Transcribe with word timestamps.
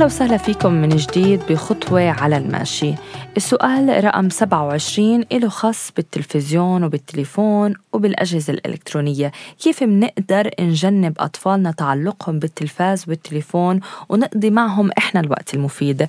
أهلا 0.00 0.06
وسهلا 0.06 0.36
فيكم 0.36 0.72
من 0.72 0.88
جديد 0.88 1.40
بخطوة 1.48 2.10
على 2.10 2.36
الماشي. 2.36 2.94
السؤال 3.36 4.04
رقم 4.04 4.28
27 4.30 5.24
له 5.32 5.48
خاص 5.48 5.92
بالتلفزيون 5.96 6.84
وبالتليفون 6.84 7.74
وبالأجهزة 7.92 8.52
الإلكترونية. 8.52 9.32
كيف 9.62 9.82
منقدر 9.82 10.50
نجنب 10.60 11.12
أطفالنا 11.18 11.70
تعلقهم 11.70 12.38
بالتلفاز 12.38 13.04
والتليفون 13.08 13.80
ونقضي 14.08 14.50
معهم 14.50 14.90
إحنا 14.98 15.20
الوقت 15.20 15.54
المفيد؟ 15.54 16.06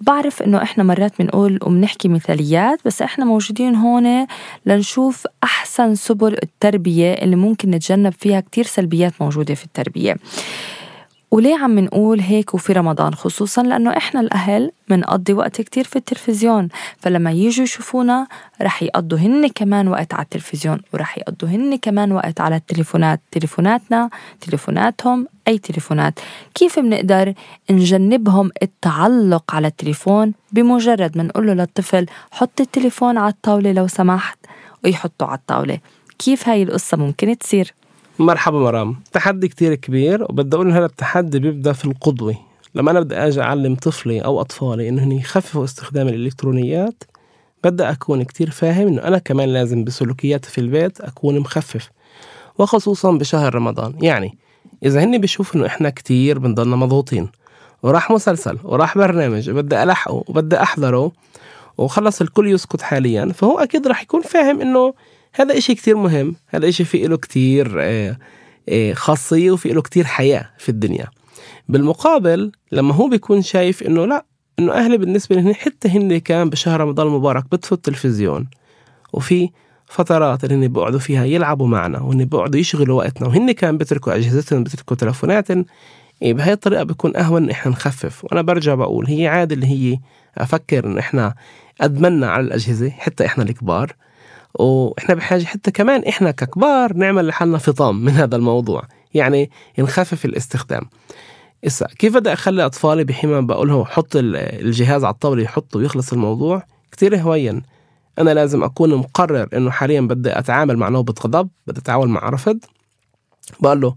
بعرف 0.00 0.42
إنه 0.42 0.62
إحنا 0.62 0.84
مرات 0.84 1.12
بنقول 1.18 1.58
وبنحكي 1.62 2.08
مثاليات 2.08 2.78
بس 2.84 3.02
إحنا 3.02 3.24
موجودين 3.24 3.74
هون 3.74 4.26
لنشوف 4.66 5.26
أحسن 5.44 5.94
سبل 5.94 6.36
التربية 6.42 7.12
اللي 7.12 7.36
ممكن 7.36 7.70
نتجنب 7.70 8.12
فيها 8.12 8.40
كتير 8.40 8.64
سلبيات 8.64 9.12
موجودة 9.20 9.54
في 9.54 9.64
التربية. 9.64 10.16
وليه 11.32 11.56
عم 11.56 11.78
نقول 11.78 12.20
هيك 12.20 12.54
وفي 12.54 12.72
رمضان؟ 12.72 13.14
خصوصا 13.14 13.62
لأنه 13.62 13.96
إحنا 13.96 14.20
الأهل 14.20 14.70
منقضي 14.88 15.32
وقت 15.32 15.60
كتير 15.60 15.84
في 15.84 15.96
التلفزيون 15.96 16.68
فلما 16.98 17.30
يجوا 17.30 17.64
يشوفونا 17.64 18.26
رح 18.62 18.82
يقضوا 18.82 19.18
هن 19.18 19.48
كمان 19.48 19.88
وقت 19.88 20.14
على 20.14 20.22
التلفزيون 20.22 20.80
ورح 20.94 21.18
يقضوا 21.18 21.48
هن 21.48 21.76
كمان 21.76 22.12
وقت 22.12 22.40
على 22.40 22.56
التليفونات 22.56 23.20
تليفوناتنا 23.30 24.10
تليفوناتهم 24.40 25.26
أي 25.48 25.58
تليفونات. 25.58 26.20
كيف 26.54 26.78
بنقدر 26.78 27.34
نجنبهم 27.70 28.50
التعلق 28.62 29.54
على 29.54 29.66
التليفون 29.66 30.32
بمجرد 30.52 31.16
ما 31.18 31.22
نقول 31.22 31.46
له 31.46 31.54
للطفل 31.54 32.06
حط 32.30 32.60
التليفون 32.60 33.18
على 33.18 33.32
الطاولة 33.32 33.72
لو 33.72 33.86
سمحت 33.86 34.38
ويحطه 34.84 35.26
على 35.26 35.38
الطاولة؟ 35.38 35.78
كيف 36.18 36.48
هاي 36.48 36.62
القصة 36.62 36.96
ممكن 36.96 37.38
تصير؟ 37.38 37.74
مرحبا 38.18 38.58
مرام. 38.58 38.96
تحدي 39.12 39.48
كتير 39.48 39.74
كبير 39.74 40.22
وبدي 40.22 40.56
أقول 40.56 40.72
هذا 40.72 40.84
التحدي 40.84 41.38
بيبدأ 41.38 41.72
في 41.72 41.84
القدوة. 41.84 42.36
لما 42.74 42.90
أنا 42.90 43.00
بدي 43.00 43.14
أجي 43.14 43.40
أعلم 43.42 43.74
طفلي 43.74 44.20
أو 44.20 44.40
أطفالي 44.40 44.88
إنهم 44.88 45.12
يخففوا 45.12 45.64
استخدام 45.64 46.08
الإلكترونيات 46.08 47.04
بدي 47.64 47.82
أكون 47.82 48.22
كتير 48.22 48.50
فاهم 48.50 48.86
إنه 48.86 49.02
أنا 49.02 49.18
كمان 49.18 49.48
لازم 49.48 49.84
بسلوكياتي 49.84 50.50
في 50.50 50.60
البيت 50.60 51.00
أكون 51.00 51.38
مخفف. 51.38 51.90
وخصوصا 52.58 53.12
بشهر 53.12 53.54
رمضان. 53.54 53.94
يعني 54.02 54.38
إذا 54.84 55.04
هني 55.04 55.18
بيشوفوا 55.18 55.56
إنه 55.60 55.66
إحنا 55.66 55.90
كتير 55.90 56.38
بنضلنا 56.38 56.76
مضغوطين 56.76 57.28
وراح 57.82 58.10
مسلسل 58.10 58.58
وراح 58.64 58.98
برنامج 58.98 59.50
وبدي 59.50 59.82
ألحقه 59.82 60.24
وبدي 60.28 60.62
أحضره 60.62 61.12
وخلص 61.78 62.20
الكل 62.20 62.48
يسكت 62.52 62.82
حاليا 62.82 63.32
فهو 63.32 63.58
أكيد 63.58 63.86
راح 63.86 64.02
يكون 64.02 64.22
فاهم 64.22 64.60
إنه 64.60 64.94
هذا 65.34 65.58
إشي 65.58 65.74
كتير 65.74 65.96
مهم. 65.96 66.34
هذا 66.48 66.68
إشي 66.68 66.84
فيه 66.84 67.06
له 67.06 67.16
كتير 67.16 67.76
آه، 67.80 68.16
آه، 68.68 68.92
خاصية 68.92 69.50
وفيه 69.50 69.72
له 69.72 69.82
كتير 69.82 70.04
حياة 70.04 70.50
في 70.58 70.68
الدنيا. 70.68 71.06
بالمقابل 71.68 72.52
لما 72.72 72.94
هو 72.94 73.08
بيكون 73.08 73.42
شايف 73.42 73.82
إنه 73.82 74.06
لا 74.06 74.24
إنه 74.58 74.72
أهلي 74.72 74.98
بالنسبة 74.98 75.36
لهن 75.36 75.54
حتى 75.54 75.88
هن 75.88 76.18
كان 76.18 76.50
بشهر 76.50 76.80
رمضان 76.80 77.06
المبارك 77.06 77.44
بيطفوا 77.50 77.76
التلفزيون 77.76 78.48
وفي 79.12 79.50
فترات 79.86 80.44
اللي 80.44 80.54
هن 80.54 80.68
بيقعدوا 80.68 80.98
فيها 80.98 81.24
يلعبوا 81.24 81.66
معنا 81.66 82.00
وهن 82.00 82.24
بيقعدوا 82.24 82.60
يشغلوا 82.60 82.98
وقتنا 82.98 83.28
وهن 83.28 83.52
كان 83.52 83.78
بيتركوا 83.78 84.14
أجهزتهم 84.14 84.64
بيتركوا 84.64 84.96
تلفوناتهم 84.96 85.64
إيه 86.22 86.34
بهاي 86.34 86.52
الطريقة 86.52 86.82
بيكون 86.82 87.16
أهون 87.16 87.44
إن 87.44 87.50
إحنا 87.50 87.72
نخفف. 87.72 88.24
وأنا 88.24 88.42
برجع 88.42 88.74
بقول 88.74 89.06
هي 89.06 89.26
عادة 89.26 89.54
اللي 89.54 89.66
هي 89.66 89.98
أفكر 90.38 90.86
إن 90.86 90.98
إحنا 90.98 91.34
أدمنا 91.80 92.30
على 92.30 92.46
الأجهزة 92.46 92.90
حتى 92.90 93.26
إحنا 93.26 93.44
الكبار. 93.44 93.92
وإحنا 94.54 95.14
بحاجة 95.14 95.44
حتى 95.44 95.70
كمان 95.70 96.04
إحنا 96.04 96.30
ككبار 96.30 96.92
نعمل 96.94 97.26
لحالنا 97.26 97.58
فطام 97.58 98.04
من 98.04 98.12
هذا 98.12 98.36
الموضوع. 98.36 98.82
يعني 99.14 99.50
نخفف 99.78 100.24
الاستخدام. 100.24 100.82
إسا 101.66 101.86
كيف 101.86 102.14
بدي 102.14 102.32
أخلي 102.32 102.66
أطفالي 102.66 103.04
بحين 103.04 103.30
ما 103.30 103.40
بقول 103.40 103.68
لهم 103.68 103.84
حط 103.84 104.12
الجهاز 104.16 105.04
على 105.04 105.14
الطاولة 105.14 105.42
يحطه 105.42 105.78
ويخلص 105.78 106.12
الموضوع؟ 106.12 106.62
كتير 106.92 107.16
هوين 107.16 107.62
أنا 108.18 108.34
لازم 108.34 108.64
أكون 108.64 108.94
مقرر 108.94 109.48
إنه 109.54 109.70
حاليا 109.70 110.00
بدي 110.00 110.38
أتعامل 110.38 110.76
مع 110.76 110.88
نوبة 110.88 111.14
غضب 111.24 111.48
بدي 111.66 111.80
أتعامل 111.80 112.08
مع 112.08 112.28
رفض. 112.28 112.58
بقول 113.60 113.80
له 113.80 113.96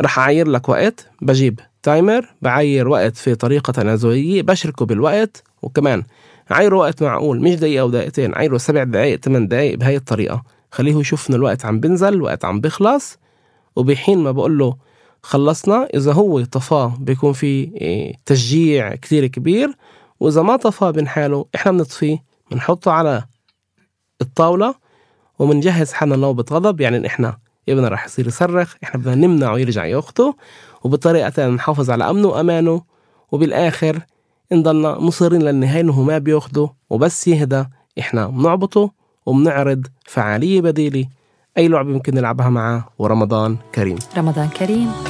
رح 0.00 0.18
أعير 0.18 0.48
لك 0.48 0.68
وقت 0.68 1.10
بجيب 1.22 1.60
تايمر 1.82 2.34
بعير 2.42 2.88
وقت 2.88 3.16
في 3.16 3.34
طريقة 3.34 3.70
تنازلية 3.70 4.42
بشركه 4.42 4.86
بالوقت 4.86 5.42
وكمان 5.62 6.02
عايروا 6.50 6.80
وقت 6.80 7.02
معقول 7.02 7.40
مش 7.40 7.54
دقيقة 7.54 7.80
أو 7.80 7.90
دقيقتين 7.90 8.34
عايروا 8.34 8.58
سبع 8.58 8.84
دقايق 8.84 9.20
ثمان 9.20 9.48
دقايق 9.48 9.78
بهاي 9.78 9.96
الطريقة. 9.96 10.42
خليه 10.70 10.96
يشوف 10.96 11.30
إن 11.30 11.34
الوقت 11.34 11.64
عم 11.64 11.80
بنزل 11.80 12.08
الوقت 12.08 12.44
عم 12.44 12.60
بيخلص. 12.60 13.18
وبحين 13.76 14.18
ما 14.18 14.30
بقول 14.30 14.58
له 14.58 14.76
خلصنا 15.22 15.88
إذا 15.94 16.12
هو 16.12 16.44
طفاه 16.44 16.96
بيكون 16.98 17.32
في 17.32 17.46
إيه، 17.46 18.14
تشجيع 18.26 18.94
كتير 18.94 19.26
كبير. 19.26 19.76
وإذا 20.20 20.42
ما 20.42 20.56
طفاه 20.56 20.90
بين 20.90 21.08
حاله 21.08 21.46
إحنا 21.54 21.72
بنطفيه 21.72 22.18
بنحطه 22.50 22.92
على 22.92 23.24
الطاولة 24.20 24.74
وبنجهز 25.38 25.92
حالنا 25.92 26.16
نوبة 26.16 26.44
غضب. 26.50 26.80
يعني 26.80 26.96
إن 26.96 27.04
إحنا 27.04 27.38
ابننا 27.68 27.88
رح 27.88 28.06
يصير 28.06 28.26
يصرخ 28.26 28.74
إحنا 28.84 29.00
بدنا 29.00 29.14
نمنعه 29.14 29.58
يرجع 29.58 29.84
ياخده 29.84 30.34
وبطريقة 30.84 31.48
نحافظ 31.48 31.90
على 31.90 32.10
أمنه 32.10 32.28
وأمانه. 32.28 32.82
نضلنا 34.52 34.98
مصرين 34.98 35.42
للنهاية 35.42 35.80
إنه 35.80 36.02
ما 36.02 36.18
بياخده 36.18 36.70
وبس 36.90 37.28
يهدى. 37.28 37.64
إحنا 37.98 38.26
بنعبطه 38.26 38.90
وبنعرض 39.26 39.86
فعالية 40.04 40.60
بديلة. 40.60 41.06
أي 41.58 41.68
لعبة 41.68 41.90
ممكن 41.90 42.14
نلعبها 42.14 42.48
معاه 42.48 42.84
ورمضان 42.98 43.56
كريم. 43.74 43.98
رمضان 44.16 44.48
كريم. 44.48 45.09